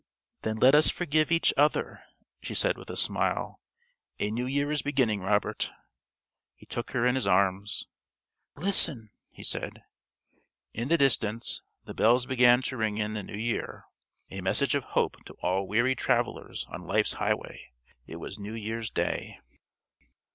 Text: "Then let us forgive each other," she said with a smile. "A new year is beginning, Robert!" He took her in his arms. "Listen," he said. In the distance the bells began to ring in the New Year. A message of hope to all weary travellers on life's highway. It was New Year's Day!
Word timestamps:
"Then 0.41 0.57
let 0.57 0.73
us 0.73 0.89
forgive 0.89 1.31
each 1.31 1.53
other," 1.55 2.03
she 2.41 2.55
said 2.55 2.75
with 2.75 2.89
a 2.89 2.97
smile. 2.97 3.59
"A 4.17 4.31
new 4.31 4.47
year 4.47 4.71
is 4.71 4.81
beginning, 4.81 5.19
Robert!" 5.21 5.69
He 6.55 6.65
took 6.65 6.89
her 6.89 7.05
in 7.05 7.13
his 7.13 7.27
arms. 7.27 7.85
"Listen," 8.55 9.11
he 9.29 9.43
said. 9.43 9.83
In 10.73 10.87
the 10.87 10.97
distance 10.97 11.61
the 11.83 11.93
bells 11.93 12.25
began 12.25 12.63
to 12.63 12.77
ring 12.77 12.97
in 12.97 13.13
the 13.13 13.21
New 13.21 13.37
Year. 13.37 13.85
A 14.31 14.41
message 14.41 14.73
of 14.73 14.85
hope 14.97 15.17
to 15.25 15.33
all 15.43 15.67
weary 15.67 15.93
travellers 15.93 16.65
on 16.71 16.87
life's 16.87 17.13
highway. 17.21 17.71
It 18.07 18.15
was 18.15 18.39
New 18.39 18.55
Year's 18.55 18.89
Day! 18.89 19.39